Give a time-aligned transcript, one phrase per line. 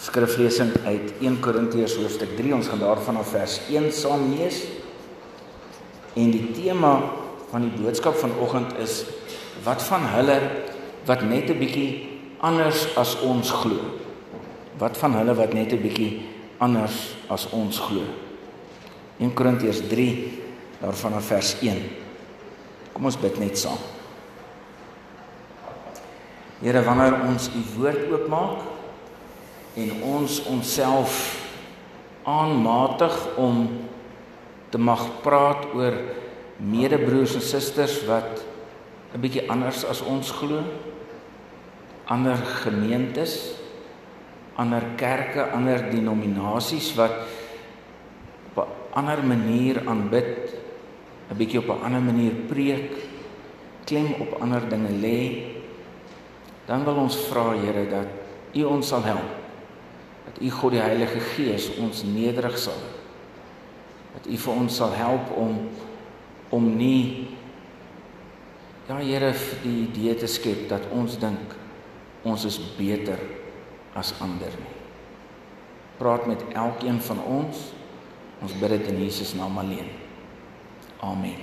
[0.00, 2.54] skriflesing uit 1 Korintiërs hoofstuk 3.
[2.56, 4.64] Ons gaan daarvan af vers 1 saam lees.
[6.16, 6.94] En die tema
[7.50, 9.04] van die boodskap vanoggend is
[9.64, 10.38] wat van hulle
[11.06, 12.08] wat net 'n bietjie
[12.40, 13.78] anders as ons glo.
[14.78, 16.22] Wat van hulle wat net 'n bietjie
[16.58, 18.02] anders as ons glo.
[19.18, 20.40] 1 Korintiërs 3
[20.80, 21.82] daarvan af vers 1.
[22.92, 23.78] Kom ons bid net saam.
[26.60, 28.69] Here, wanneer ons u woord oopmaak,
[29.74, 31.38] en ons onsself
[32.26, 33.68] aanmatig om
[34.70, 35.94] te mag praat oor
[36.60, 38.44] medebroers en susters wat
[39.14, 40.62] 'n bietjie anders as ons glo
[42.06, 43.54] ander gemeentes
[44.54, 47.14] ander kerke ander denominasies wat
[48.54, 50.54] op 'n ander manier aanbid
[51.30, 52.90] 'n bietjie op 'n ander manier preek
[53.84, 55.22] klem op ander dinge lê
[56.66, 58.06] dan wil ons vra Here dat
[58.54, 59.39] U ons sal help
[60.26, 62.78] dat U God die Heilige Gees ons nederig sal.
[64.14, 65.68] Dat U vir ons sal help om
[66.50, 67.28] om nie
[68.90, 69.30] ja Here
[69.62, 71.54] die idee te skep dat ons dink
[72.26, 73.20] ons is beter
[73.94, 74.74] as ander nie.
[76.00, 77.70] Praat met elkeen van ons.
[78.40, 79.88] Ons bid dit in Jesus naam alleen.
[81.04, 81.38] Amen.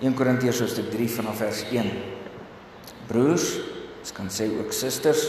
[0.00, 1.90] 1 Korintiërs hoofstuk 3 vanaf vers 1
[3.10, 3.46] Broers,
[4.00, 5.24] ons kan sê ook susters,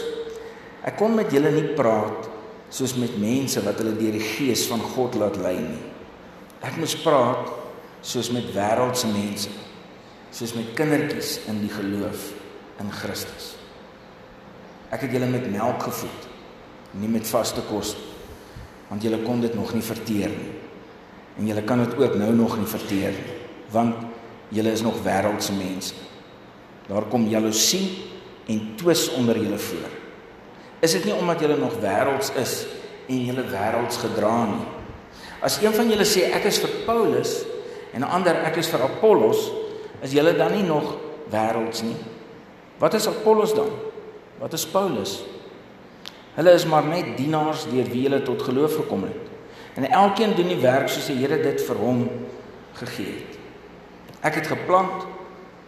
[0.81, 2.29] Ek kon met julle nie praat
[2.71, 5.81] soos met mense wat hulle deur die gees van God laat lei nie.
[6.65, 7.51] Ek moes praat
[8.05, 9.51] soos met wêreldse mense,
[10.33, 12.31] soos met kindertjies in die geloof
[12.81, 13.51] in Christus.
[14.91, 16.25] Ek het julle met melk gevoed,
[16.97, 18.07] nie met vaste kos nie,
[18.89, 20.57] want julle kon dit nog nie verteer nie.
[21.39, 23.37] En julle kan dit ook nou nog nie verteer nie,
[23.71, 24.01] want
[24.51, 25.95] julle is nog wêreldse mense.
[26.89, 27.85] Daar kom jaloesie
[28.51, 30.00] en twis onder julle voor.
[30.81, 32.65] Is dit nie omdat julle nog wêrelds is
[33.05, 34.63] en julle wêrelds gedra nie?
[35.45, 37.43] As een van julle sê ek is vir Paulus
[37.93, 39.51] en 'n ander ek is vir Apollos,
[40.01, 40.97] is julle dan nie nog
[41.29, 41.97] wêrelds nie?
[42.79, 43.69] Wat is Apollos dan?
[44.39, 45.23] Wat is Paulus?
[46.35, 49.29] Hulle is maar net dienaars deur wie hulle tot geloof gekom het.
[49.75, 52.09] En elkeen doen die werk soos die Here dit vir hom
[52.73, 53.37] gegee het.
[54.21, 55.05] Ek het geplant,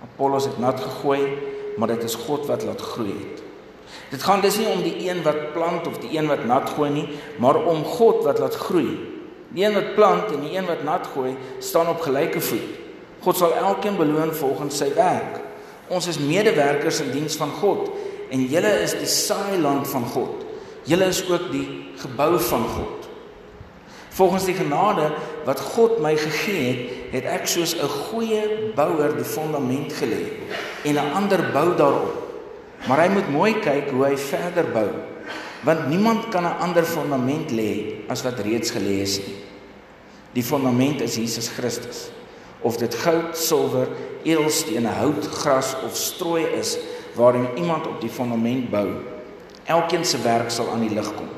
[0.01, 1.37] Apollos het nat gegooi,
[1.77, 3.42] maar dit is God wat laat groei het.
[4.09, 6.89] Dit gaan dus nie om die een wat plant of die een wat nat gooi
[6.91, 8.99] nie, maar om God wat laat groei.
[9.53, 12.81] Die een wat plant en die een wat nat gooi, staan op gelyke voet.
[13.23, 15.39] God sal elkeen beloon volgens sy werk.
[15.87, 17.91] Ons is medewerkers in diens van God
[18.33, 20.43] en julle is die saailand van God.
[20.89, 21.67] Julle is ook die
[22.01, 23.07] gebou van God.
[24.13, 25.11] Volgens die genade
[25.45, 26.81] wat God my gegee het,
[27.13, 30.37] het ek soos 'n goeie bouer die fondament gelê
[30.83, 32.22] en 'n ander bou daarop.
[32.87, 34.89] Maar hy moet mooi kyk hoe hy verder bou.
[35.63, 39.39] Want niemand kan 'n ander fondament lê as wat reeds gelê is nie.
[40.33, 42.09] Die fondament is Jesus Christus.
[42.61, 43.87] Of dit goud, silwer,
[44.23, 46.77] edelstene, hout, gras of strooi is
[47.15, 48.87] waarin iemand op die fondament bou,
[49.65, 51.29] elkeen se werk sal aan die lig kom.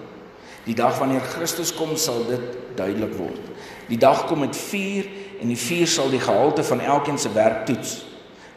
[0.66, 2.42] Die dag wanneer Christus kom, sal dit
[2.76, 3.42] duidelik word.
[3.88, 5.06] Die dag kom met vuur
[5.42, 8.05] en die vuur sal die gehalte van elkeen se werk toets.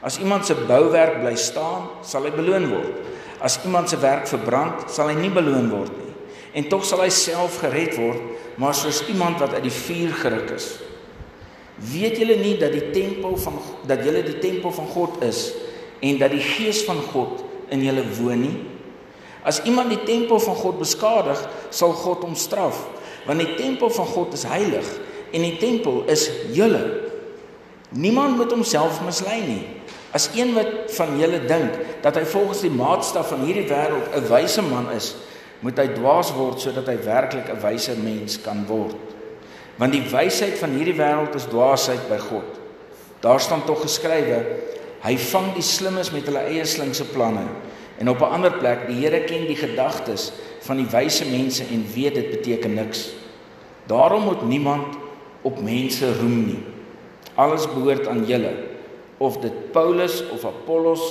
[0.03, 2.99] As iemand se bouwerk bly staan, sal hy beloon word.
[3.43, 6.13] As iemand se werk verbrand, sal hy nie beloon word nie.
[6.59, 8.23] En tog sal hy self gered word,
[8.59, 10.71] maar soos iemand wat uit die vuur geruk is.
[11.79, 15.53] Weet julle nie dat die tempel van dat julle die tempel van God is
[16.03, 17.45] en dat die gees van God
[17.75, 18.57] in julle woon nie?
[19.47, 21.39] As iemand die tempel van God beskadig,
[21.71, 22.81] sal God hom straf,
[23.29, 24.89] want die tempel van God is heilig
[25.31, 26.27] en die tempel is
[26.57, 26.83] julle.
[27.95, 29.63] Niemand moet homself mislei nie.
[30.11, 34.29] As een wat van julle dink dat hy volgens die maatstaf van hierdie wêreld 'n
[34.31, 35.15] wyse man is,
[35.61, 38.97] moet hy dwaas word sodat hy werklik 'n wyse mens kan word.
[39.77, 42.49] Want die wysheid van hierdie wêreld is dwaasheid by God.
[43.21, 44.45] Daar staan tog geskrywe:
[45.03, 47.45] Hy vang die slimmes met hulle eie slinkse planne.
[47.99, 51.87] En op 'n ander plek: Die Here ken die gedagtes van die wyse mense en
[51.95, 53.11] weet dit beteken niks.
[53.87, 54.97] Daarom moet niemand
[55.43, 56.63] op mense roem nie.
[57.35, 58.68] Alles behoort aan julle
[59.19, 61.03] of dit Paulus of Apollos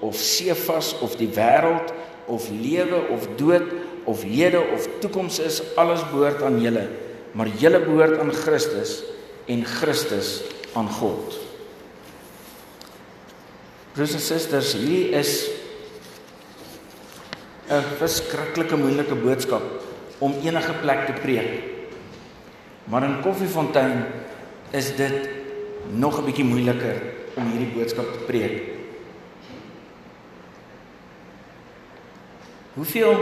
[0.00, 1.92] of Sefas of die wêreld
[2.26, 3.74] of lewe of dood
[4.04, 6.86] of hede of toekoms is alles behoort aan julle
[7.36, 9.02] maar julle behoort aan Christus
[9.46, 10.40] en Christus
[10.76, 11.36] aan God.
[13.92, 15.48] Broers en susters, hierdie is
[17.68, 19.62] 'n verskriklike moeilike boodskap
[20.18, 21.64] om enige plek te preek.
[22.84, 24.04] Maar in Koffiefontein
[24.70, 25.28] is dit
[25.90, 28.56] nog 'n bietjie moeiliker om hierdie boodskap te preek.
[32.76, 33.14] Hoeveel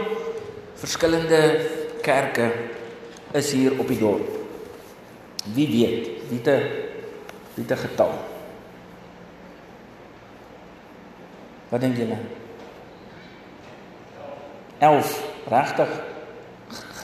[0.80, 1.40] verskillende
[2.02, 2.48] kerke
[3.34, 4.30] is hier op die dorp?
[5.54, 6.10] Wie weet?
[6.30, 6.56] Wie te
[7.54, 8.14] wie te getal?
[11.70, 12.18] Wat dink julle?
[14.78, 15.14] 11.
[15.50, 15.90] Regtig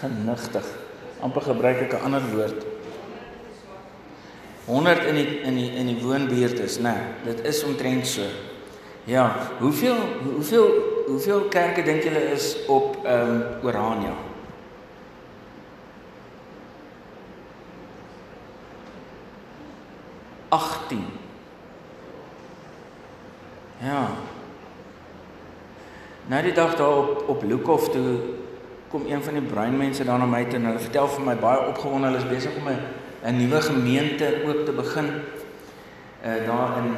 [0.01, 0.67] genigtig.
[1.21, 2.70] amper gebruik ek 'n ander woord.
[4.67, 6.93] 100 in die in die in die woonbuurt is, né?
[6.93, 8.23] Nee, dit is omtrent so.
[9.05, 9.97] Ja, hoeveel
[10.35, 10.69] hoeveel
[11.07, 14.15] hoeveel kerke dink julle is op ehm um, Orania?
[20.49, 21.07] Achttien.
[23.79, 24.09] Ja.
[26.27, 28.19] Nou die dag daar op op Lukhof toe
[28.89, 31.67] kom een van die breinmense daar na my toe en hulle vertel vir my baie
[31.67, 32.79] opgewonde hulle is besig om 'n
[33.25, 35.09] 'n nuwe gemeente ook te begin
[36.25, 36.91] uh daar in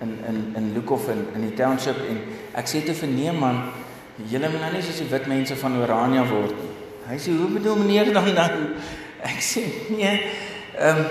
[0.00, 2.18] in in in Lukhof in in die township en
[2.54, 3.62] ek sê te verneem man
[4.16, 6.70] julle moet nou nie soos die wit mense van Orania word nie.
[7.10, 8.50] Hy sê hoe bedoel meneer dan nou?
[9.30, 10.12] Ek sê nee.
[10.78, 11.04] Ehm um,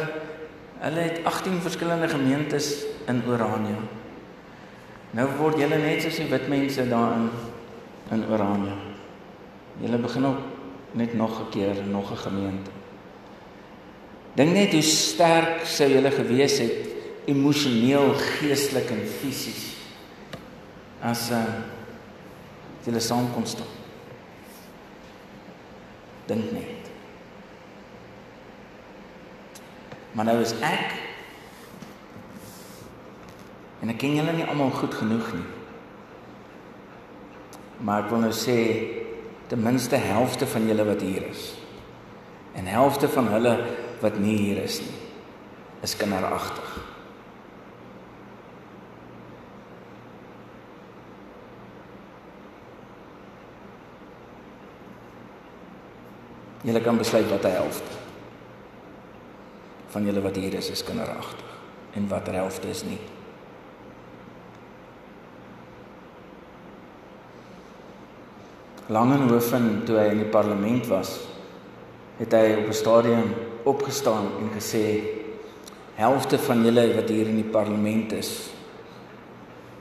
[0.80, 3.82] hulle het 18 verskillende gemeentes in Orania.
[5.12, 7.30] Nou word julle net soos die wit mense daar in
[8.16, 8.78] in Orania.
[9.82, 10.40] Julle begin op
[10.92, 12.79] net nog 'n keer nog 'n gemeente.
[14.40, 16.88] Dink net hoe sterk sou julle gewees het
[17.28, 19.66] emosioneel, geestelik en fisies
[21.04, 21.44] as uh
[22.86, 23.68] julle saam kon staan.
[26.26, 26.88] Dink net.
[30.16, 30.96] Maar nou is ek
[33.84, 35.46] en ek ken julle nie almal goed genoeg nie.
[37.84, 38.58] Maar ek wil nou sê
[39.52, 41.46] ten minste helfte van julle wat hier is.
[42.56, 43.54] En helfte van hulle
[44.02, 44.96] wat nie hier is nie,
[45.84, 46.78] is kinderagtig.
[56.64, 57.98] Julle kan besluit wat hy helfte
[59.90, 61.48] van julle wat hier is is kinderagtig
[61.98, 63.00] en watter helfte is nie.
[68.90, 71.16] Langenhoven toe hy in die parlement was,
[72.20, 73.34] het hy op 'n stadium
[73.70, 74.84] opgestaan en gesê
[76.00, 78.32] helfte van julle wat hier in die parlement is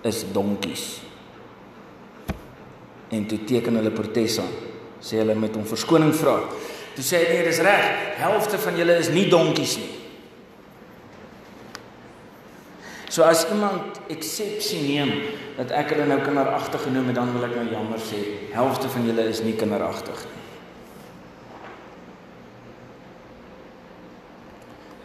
[0.06, 1.00] is donkies.
[3.10, 4.50] En toe teken hulle protes aan.
[5.02, 6.36] Sê hulle met hom verskoning vra.
[6.94, 7.86] Toe sê hy nee, dis reg.
[8.20, 9.94] Helfte van julle is nie donkies nie.
[13.08, 15.10] So as iemand eksepsie neem
[15.56, 18.20] dat ek hulle nou kinderagtig genoem het, dan wil ek nou jammer sê,
[18.52, 20.47] helfte van julle is nie kinderagtig nie.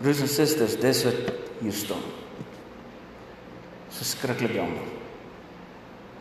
[0.04, 1.30] Broers en susters, dis wat
[1.62, 2.02] hier staan.
[3.94, 4.90] Verskriklik jammer.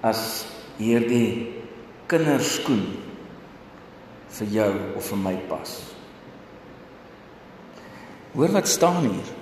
[0.06, 0.44] As
[0.79, 1.50] hierdie
[2.11, 2.84] kinderskoen
[4.37, 4.70] vir jou
[5.00, 5.73] of vir my pas.
[8.37, 9.32] Hoor wat staan hier.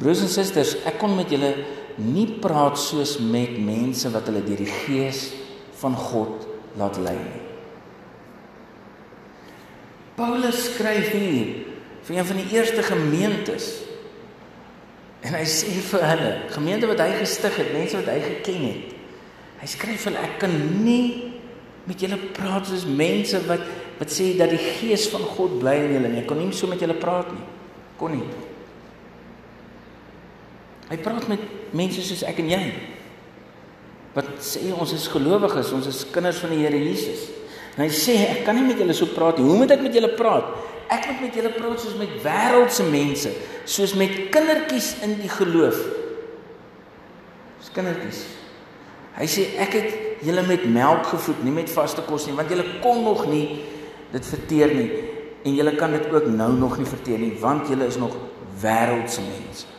[0.00, 1.52] Broers en susters, ek kon met julle
[2.00, 5.28] nie praat soos met mense wat hulle deur die gees
[5.82, 6.48] van God
[6.80, 7.42] laat lei nie.
[10.16, 11.63] Paulus skryf hier
[12.04, 13.68] vir een van die eerste gemeentes.
[15.24, 18.90] En hy sê vir hulle, gemeente wat hy gestig het, mense wat hy geken het.
[19.62, 20.52] Hy skryf hulle ek kan
[20.84, 21.32] nie
[21.88, 23.64] met julle praat soos mense wat
[23.94, 26.22] wat sê dat die gees van God bly in julle nie.
[26.24, 27.44] Ek kon nie so met julle praat nie.
[28.00, 28.24] Kon nie.
[30.88, 32.60] Hy praat met mense soos ek en jy.
[34.16, 37.28] Wat sê ons is gelowiges, ons is kinders van die Here Jesus.
[37.76, 39.46] En hy sê ek kan nie met julle so praat nie.
[39.46, 40.50] Hoe moet ek met julle praat?
[40.94, 43.32] Ek moet met julle praat soos met wêreldse mense,
[43.66, 45.80] soos met kindertjies in die geloof.
[47.58, 48.24] Dis kindertjies.
[49.14, 52.66] Hy sê ek het julle met melk gevoed, nie met vaste kos nie, want julle
[52.82, 53.60] kon nog nie
[54.14, 54.88] dit verteer nie
[55.44, 58.14] en julle kan dit ook nou nog nie verteer nie, want julle is nog
[58.62, 59.74] wêreldse mense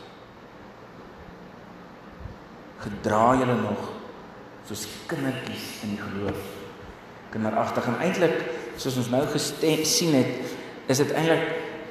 [2.86, 3.90] gedra julle nog
[4.66, 6.38] soos kindertjies in die geloof.
[7.34, 8.36] Kinderagtig en eintlik
[8.80, 10.55] soos ons nou gesien het,
[10.86, 11.46] is dit eintlik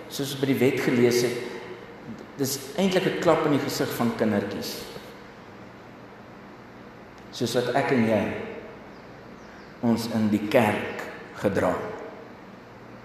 [0.09, 1.37] soos by die wet gelees het,
[2.37, 4.83] dis eintlik 'n klap in die gesig van kindertjies.
[7.31, 8.23] Soos wat ek en jy
[9.81, 11.03] ons in die kerk
[11.35, 11.75] gedra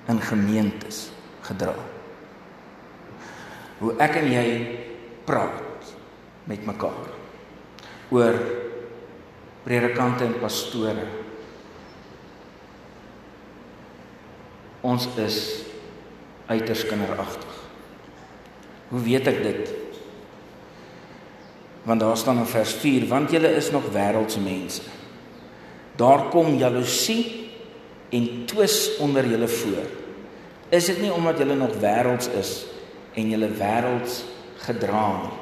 [0.09, 1.11] in gemeentes
[1.42, 1.75] gedra.
[3.78, 4.47] Hoe ek en jy
[5.25, 5.94] praat
[6.44, 7.11] met mekaar
[8.11, 8.35] oor
[9.64, 11.06] predikante en pastore.
[14.82, 15.60] Ons is
[16.50, 17.59] uiters kinderagtig.
[18.90, 19.75] Hoe weet ek dit?
[21.87, 24.83] Want daar staan in vers 4: Want julle is nog wêreldse mense.
[26.00, 27.50] daar kom jaloesie
[28.09, 29.88] en twis onder julle voor.
[30.69, 32.64] Is dit nie omdat julle nog wêrelds is
[33.14, 34.23] en julle wêrelds
[34.64, 35.37] gedra nie?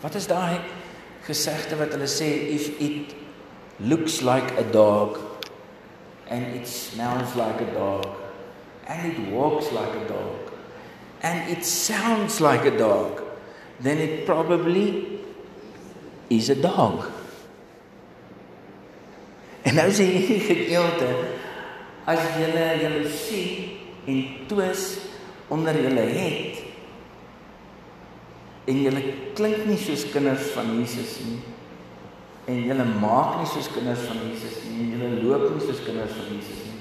[0.00, 0.60] Wat is daai
[1.26, 3.16] gesegde wat hulle sê if it
[3.76, 5.18] looks like a dog
[6.30, 8.27] and it smells like a dog
[8.88, 10.52] and it walks like a dog
[11.22, 13.22] and it sounds like a dog
[13.80, 15.20] then it probably
[16.30, 17.06] is a dog.
[19.62, 21.08] En nou sê hierdie gedeelte
[22.08, 23.76] as julle julle sien
[24.08, 24.84] en twis
[25.52, 26.62] onder julle het
[28.68, 29.02] en julle
[29.36, 31.40] klink nie soos kinders van Jesus nie
[32.48, 36.16] en julle maak nie soos kinders van Jesus nie en julle loop nie soos kinders
[36.16, 36.77] van Jesus nie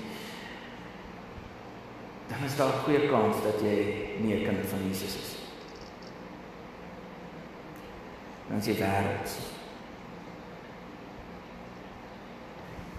[2.37, 3.77] dan is daar 'n goeie kans dat jy
[4.21, 5.37] nie 'n kind van Jesus is
[8.47, 9.29] dan sê wêreld.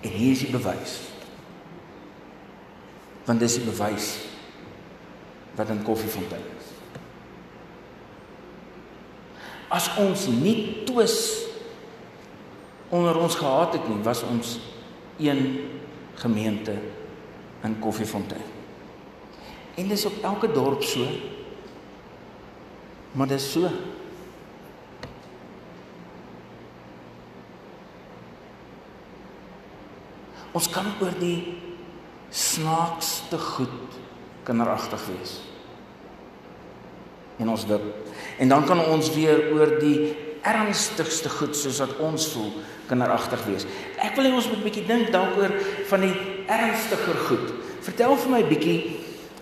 [0.01, 1.01] En hier is die bewys.
[3.25, 4.09] Want dis die bewys
[5.59, 6.69] wat in koffiefontein is.
[9.69, 11.17] As ons nie twis
[12.89, 14.55] onder ons gehad het nie, was ons
[15.19, 15.43] een
[16.15, 16.77] gemeente
[17.67, 18.48] in koffiefontein.
[19.79, 21.07] En dis op elke dorp so.
[23.15, 23.71] Maar dis so.
[30.53, 31.55] Ons kan oor die
[32.35, 33.99] snaakste goed
[34.49, 35.37] kinderagtig wees.
[37.39, 37.85] En ons wip.
[38.39, 42.51] En dan kan ons weer oor die ernstigste goed soos wat ons voel
[42.89, 43.67] kinderagtig wees.
[44.01, 45.53] Ek wil hê ons moet 'n bietjie dink dalk oor
[45.91, 46.15] van die
[46.49, 47.53] ernstiger goed.
[47.83, 48.98] Vertel vir my bietjie,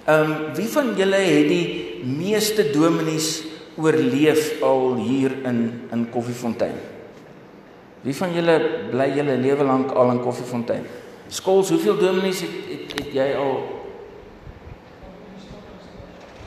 [0.06, 3.42] ehm um, wie van julle het die meeste dominees
[3.76, 6.76] oorleef al hier in in Koffiefontein?
[8.06, 8.56] Wie van julle
[8.90, 10.86] bly julle lewe lank al in Koffiefontein?
[11.28, 13.56] Skols, hoeveel dominees het, het het jy al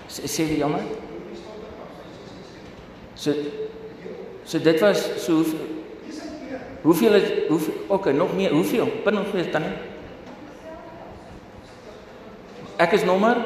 [0.09, 0.87] sê jy jammer?
[3.15, 3.35] So
[4.45, 5.67] so dit was so hoeveel
[6.81, 8.87] Hoeveel is hoeveel okay, nog meer, hoeveel?
[9.03, 9.71] Bin nog meer tannie?
[12.79, 13.37] Ek is nommer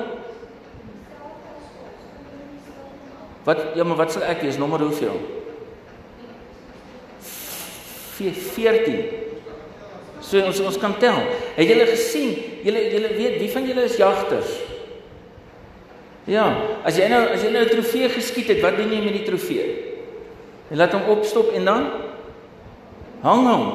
[3.43, 4.55] Wat ja, maar wat sal ek wees?
[4.55, 5.17] Nommer hoeveel?
[8.15, 9.01] 14.
[10.23, 11.17] So ons ons kan tel.
[11.57, 12.37] Het julle gesien?
[12.63, 14.53] Julle julle weet wie van julle is jagters?
[16.29, 16.45] Ja,
[16.87, 19.27] as jy nou as jy nou 'n trofee geskiet het, wat doen jy met die
[19.27, 19.67] trofee?
[20.71, 21.83] Jy laat hom opstop en dan
[23.21, 23.65] hang hom.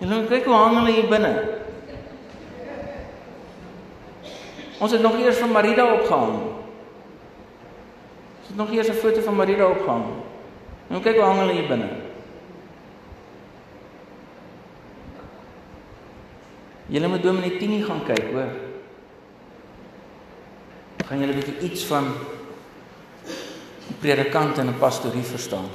[0.00, 1.51] Jy moet kyk hoe hang hulle hier binne.
[4.82, 6.32] Ons het nog eers van Marida opgehang.
[8.40, 10.04] Ons het nog eers 'n foto van Marida opgehang.
[10.86, 11.88] Nou kyk hoe hang hulle hier binne.
[16.86, 18.50] Julle moet Dominee Tini gaan kyk, hoor.
[21.06, 22.04] Gaan julle bietjie iets van
[23.86, 25.68] die predikant en 'n pastorie verstaan.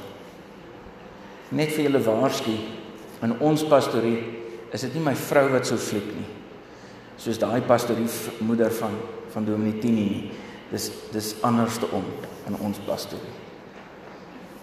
[1.48, 2.52] Net vir julle waarsku,
[3.22, 4.24] in ons pastorie
[4.70, 6.37] is dit nie my vrou wat so fliek nie.
[7.18, 8.06] Soos daai pastorie
[8.46, 8.94] moeder van
[9.32, 10.30] van Dominee Tini nie.
[10.70, 12.04] Dis dis anderste om
[12.46, 13.34] in ons pastorie.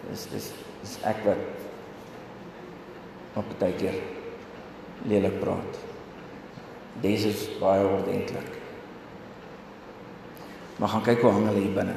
[0.09, 1.41] Dis dis dis ek wat
[3.35, 3.97] op baie keer
[5.09, 5.79] lelik praat.
[7.03, 8.51] Dis is baie ordentlik.
[10.79, 11.95] Maar gaan kyk hoe hang hulle hier binne.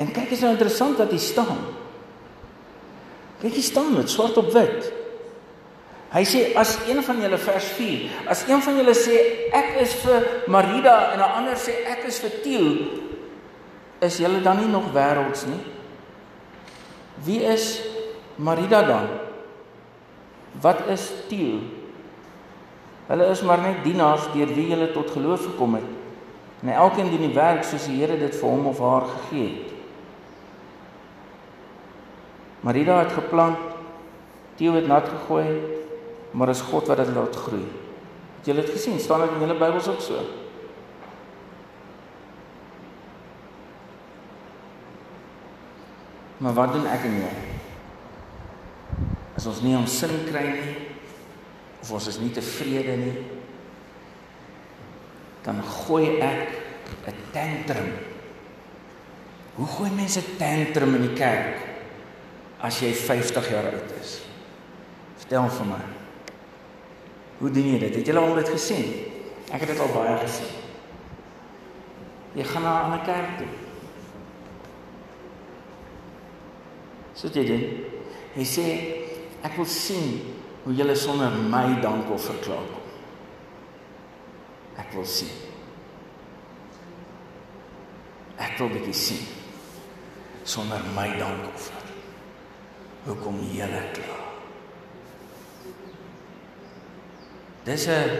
[0.00, 1.62] En kyk is nou interessant wat hier staan.
[3.42, 4.92] Kyk hier staan met swart op wit.
[6.12, 9.16] Hy sê as een van julle vers 4, as een van julle sê
[9.56, 12.68] ek is vir Marida en 'n ander sê ek is vir Tiel,
[14.00, 15.60] is julle dan nie nog wêrelds nie?
[17.24, 17.80] Wie is
[18.36, 19.08] Marida dan?
[20.60, 21.60] Wat is Tiel?
[23.08, 25.90] Hulle is maar net dienaars deur wie hulle tot geloof gekom het.
[26.62, 29.72] En elkeen doen die werk soos die Here dit vir hom of haar gegee het.
[32.60, 33.58] Marida het geplant,
[34.56, 35.81] Theo het nat gegooi,
[36.32, 37.64] maar is God wat dit laat groei.
[38.38, 39.00] Het julle dit gesien?
[39.00, 40.22] staan dit in julle Bybels ook so?
[46.42, 47.34] Maar wat doen ek en jy?
[49.38, 50.74] As ons nie ons sin kry nie,
[51.82, 53.14] of ons is nie tevrede nie,
[55.46, 56.48] dan gooi ek
[57.06, 57.92] 'n tantrum.
[59.54, 61.58] Hoe gooi mense tantrum in die kerk
[62.60, 64.22] as jy 50 jaar oud is?
[65.18, 65.82] Vertel vir my.
[67.42, 67.96] Hoe doen jy dit?
[67.98, 68.84] Het jy al dit gesien?
[69.50, 70.52] Ek het dit al baie gesien.
[72.38, 73.50] Jy gaan na 'n kerk toe.
[77.14, 77.60] So dit jy.
[78.34, 78.66] Hy sê
[79.42, 80.22] ek wil sien
[80.64, 82.70] hoe julle sonder my dank wil verklaar.
[84.78, 85.34] Ek wil sien.
[88.38, 89.26] Ek wil bietjie sien
[90.44, 91.82] sonder my dankoffer.
[93.04, 94.21] Hoekom julle kla?
[97.64, 98.10] Dis 'n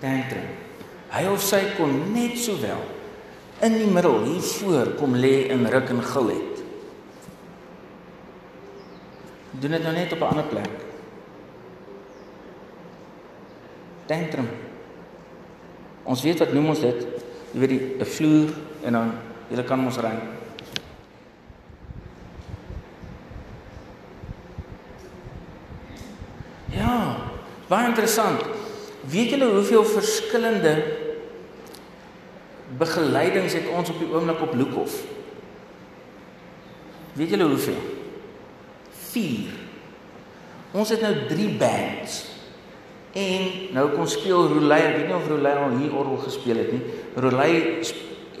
[0.00, 0.48] tantrum.
[1.08, 2.82] Hy of sy kon net sowel
[3.60, 6.62] in die middel hier voor kom lê en ruk en gil het.
[9.50, 10.70] Doen dit nou net op 'n ander plek.
[14.06, 14.48] Tantrum.
[16.02, 17.06] Ons weet wat noem ons dit?
[17.52, 18.50] Jy weet die 'n vloer
[18.82, 19.12] en dan
[19.48, 20.12] jy kan ons ry.
[26.70, 27.16] Ja,
[27.68, 28.57] baie interessant.
[29.08, 30.74] Weet julle hoeveel verskillende
[32.78, 34.98] begeleidings het ons op die oomblik op Loekhof?
[37.16, 37.80] Weet julle hoeveel?
[39.10, 39.54] 4.
[40.76, 42.18] Ons het nou 3 bands.
[43.16, 46.74] En nou kom speel Rolei, ek weet nie of Rolei al hier orgel gespeel het
[46.74, 46.82] nie.
[47.16, 47.52] Rolei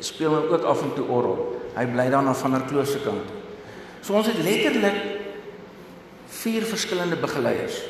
[0.04, 1.40] speel nou ook af en toe orgel.
[1.78, 3.32] Hy bly dan af van der Kloof se kant.
[4.04, 5.00] So ons het letterlik
[6.42, 7.80] vier verskillende begeleiers.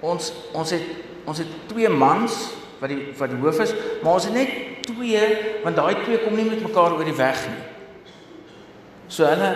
[0.00, 2.36] Ons ons het ons het twee mans
[2.78, 4.52] wat die wat die hoof is, maar ons het net
[4.88, 5.22] twee
[5.64, 7.62] want daai twee kom nie met mekaar oor die weg nie.
[9.12, 9.50] So hulle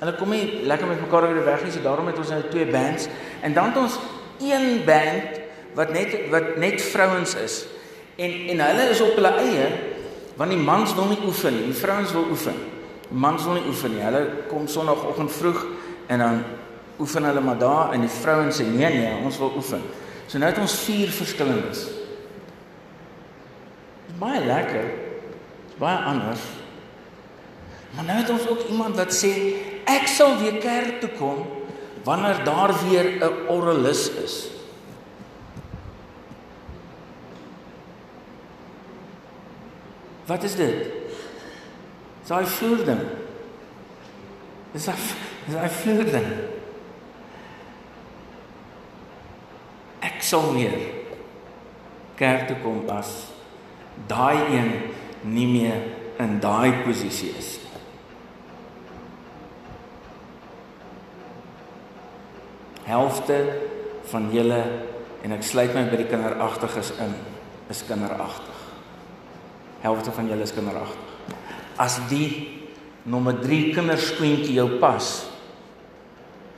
[0.00, 2.40] hulle kom nie lekker met mekaar oor die weg nie, so daarom het ons nou
[2.52, 3.08] twee bands
[3.44, 4.00] en dan het ons
[4.40, 5.40] een band
[5.76, 7.62] wat net wat net vrouens is.
[8.20, 9.70] En en hulle is op hulle eie
[10.40, 12.56] want die mans wil nie oefen nie, die vrouens wil oefen.
[13.10, 14.00] Die mans wil nie oefen nie.
[14.00, 15.66] Hulle kom sonoggend vroeg
[16.08, 16.38] en dan
[17.00, 19.82] oefen hulle maar daar en die vrouens sê nee nee, ons wil oefen.
[20.30, 21.88] So nou het ons vier verskillendes.
[24.20, 24.84] Baie lekker.
[25.80, 26.44] Baie anders.
[27.96, 29.32] Maar nou het ons ook iemand wat sê
[29.90, 31.40] ek sal weer kerk toe kom
[32.06, 34.36] wanneer daar weer 'n orrelis is.
[40.26, 40.86] Wat is dit?
[42.20, 43.02] Dis daai vloerding.
[44.72, 44.96] Dis daai
[45.46, 46.28] dis daai vloerding.
[50.30, 50.78] Sal weer
[52.20, 53.10] kerk toe kom as
[54.10, 54.70] daai een
[55.26, 55.80] nie meer
[56.20, 57.50] in daai posisie is.
[62.84, 63.38] Helfte
[64.10, 64.60] van julle
[65.24, 67.12] en ek sluit my by die kinderagtiges in,
[67.72, 68.62] is kinderagtig.
[69.84, 71.36] Helfte van julle is kinderagtig.
[71.80, 72.28] As die
[73.08, 75.12] nommer 3 kinderskoentjie jou pas,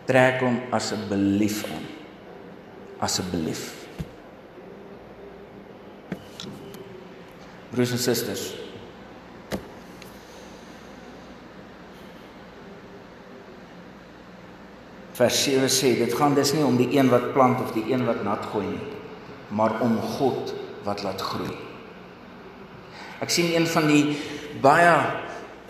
[0.08, 2.01] trek hom asseblief aan.
[3.02, 3.62] Asseblief.
[7.72, 8.52] Broers en susters,
[15.12, 18.06] Vers 7 sê dit gaan dus nie om die een wat plant of die een
[18.08, 18.86] wat nat gooi nie,
[19.52, 20.54] maar om God
[20.86, 21.52] wat laat groei.
[23.22, 24.16] Ek sien een van die
[24.64, 24.94] baie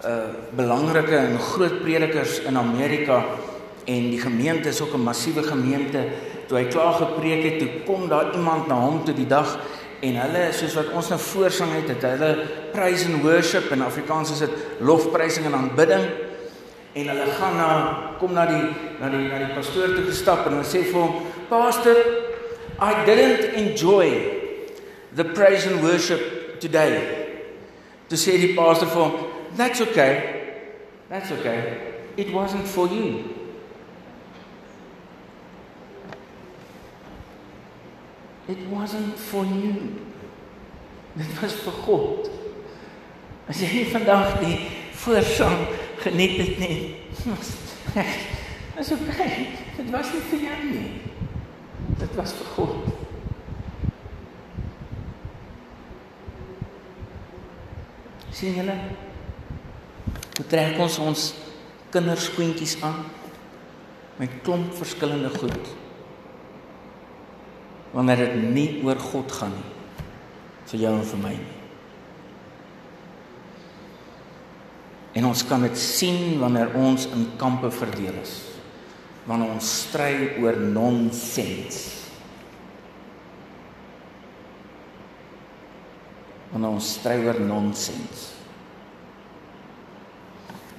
[0.02, 0.12] uh
[0.56, 3.20] belangrike en groot predikers in Amerika
[3.84, 6.06] en die gemeente is ook 'n massiewe gemeente.
[6.52, 9.54] Toe hy klaar gepreek het, toe kom daar iemand na hom toe die dag
[10.04, 12.28] en hulle soos wat ons nou voorsang het, het hulle
[12.74, 16.04] praise and worship in Afrikaans is dit lofprysing en aanbidding
[16.92, 17.70] en hulle gaan na
[18.20, 18.68] kom na die
[19.00, 22.04] na die na die pastoor toe gestap en hulle sê vir hom pastor
[22.84, 24.12] I didn't enjoy
[25.16, 27.00] the praise and worship today.
[28.12, 29.22] To say die pastor vir hom
[29.56, 30.12] that's okay.
[31.08, 31.94] That's okay.
[32.20, 33.40] It wasn't for you
[38.52, 39.74] it wasn't for you
[41.16, 42.30] dit was vir God
[43.50, 44.56] as jy vandag die
[45.02, 45.66] voorsang
[46.02, 46.76] geniet dit nie.
[48.76, 49.02] Dis oké.
[49.10, 49.48] Okay.
[49.76, 50.90] Dit was nie vir jou nie.
[52.00, 52.90] Dit was vir God.
[58.32, 58.74] sien julle?
[60.34, 61.26] Hoe trek ons ons
[61.94, 63.04] kinderskoentjies aan
[64.18, 65.68] met klomp verskillende goed.
[67.92, 69.68] Wanneer dit nie oor God gaan nie
[70.72, 71.58] vir jou en vir my nie.
[75.20, 78.38] En ons kan dit sien wanneer ons in kampe verdeel is.
[79.28, 81.82] Wanneer ons stry oor nonsens.
[86.52, 88.30] Wanneer ons stry oor nonsens.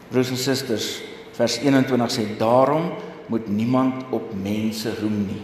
[0.09, 0.89] Broers en susters,
[1.37, 2.91] vers 21 sê daarom
[3.29, 5.41] moet niemand op mense roem nie.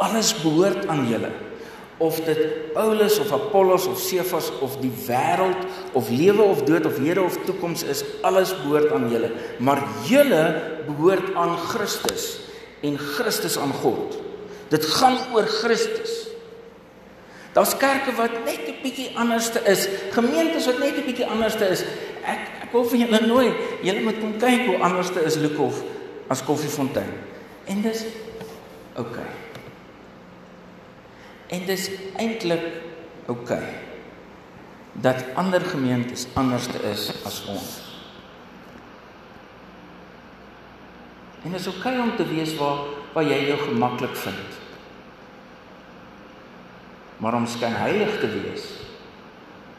[0.00, 1.30] Alles behoort aan julle
[2.00, 6.96] of dit Paulus of Apollos of Sefas of die wêreld of lewe of dood of
[6.96, 9.28] hede of toekoms is alles behoort aan julle
[9.60, 10.44] maar julle
[10.88, 12.40] behoort aan Christus
[12.80, 14.16] en Christus aan God
[14.70, 16.28] Dit gaan oor Christus.
[17.52, 21.82] Daar's kerke wat net 'n bietjie anderste is, gemeentes wat net 'n bietjie anderste is.
[22.22, 25.82] Ek ek wil vir julle nooi, julle moet kom kyk hoe anderste is Lukhof
[26.28, 27.10] as Koffiefontein.
[27.66, 28.04] En dis
[28.94, 29.26] oukei.
[29.26, 29.49] Okay.
[31.50, 32.66] En dis eintlik
[33.26, 33.58] oukei.
[33.58, 33.74] Okay,
[34.92, 37.68] dat ander gemeentes anderste is as ons.
[41.44, 44.58] En dit is oukei okay om te wees waar waar jy jou gemaklik vind.
[47.18, 48.68] Maar om skyn heilig te wees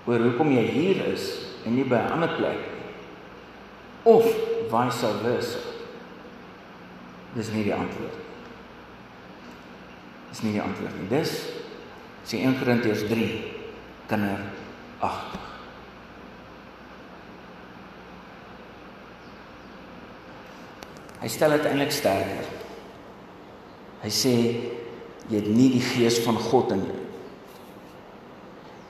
[0.06, 1.30] oor hoekom jy hier is
[1.66, 2.92] en nie by 'n ander plek nie.
[4.04, 4.26] Of
[4.72, 5.60] vice versa.
[7.34, 8.20] Dis nie die antwoord.
[10.30, 11.08] Dis nie die antwoord nie.
[11.08, 11.61] Dis
[12.26, 13.30] sê 1 Korintiërs 3
[14.10, 14.44] kinder
[15.02, 15.40] 8.
[21.22, 22.48] Hy stel dit eintlik sterker.
[24.02, 24.34] Hy sê
[25.30, 26.98] jy het nie die gees van God in jou.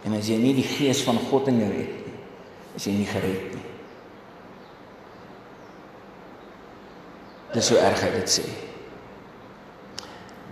[0.08, 2.16] En as jy nie die gees van God in jou het nie,
[2.80, 3.68] is jy nie gered nie.
[7.52, 8.46] Dis so erg hy dit sê.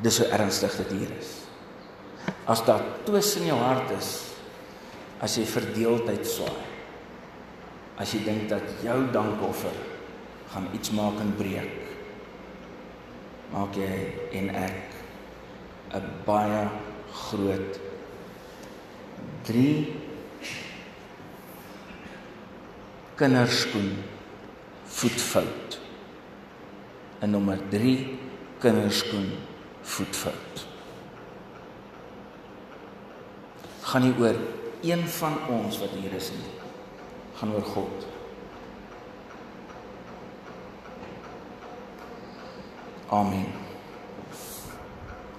[0.03, 1.38] Dis so ernstig dit hier is.
[2.49, 4.09] As daar twis in jou hart is,
[5.21, 6.67] as jy verdeeldheid swaai.
[7.99, 9.75] As jy dink dat jou dankoffer
[10.53, 11.75] gaan iets maak en breek.
[13.51, 13.93] Maak jy
[14.39, 14.95] en ek
[15.93, 16.69] 'n baie
[17.11, 17.79] groot
[19.43, 19.93] 3
[23.15, 23.91] kinderskoen
[24.85, 25.79] voetfout.
[27.19, 28.17] En nommer 3
[28.59, 29.31] kinderskoen
[29.81, 30.68] voetfout.
[33.89, 34.36] Gaan nie oor
[34.86, 36.52] een van ons wat hier is nie.
[37.39, 38.06] Gaan oor God.
[43.10, 43.58] Amen.